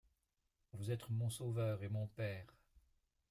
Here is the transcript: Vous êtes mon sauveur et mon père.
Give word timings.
Vous 0.73 0.89
êtes 0.89 1.07
mon 1.11 1.29
sauveur 1.29 1.83
et 1.83 1.89
mon 1.89 2.07
père. 2.07 2.57